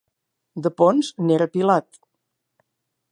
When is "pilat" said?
1.57-2.01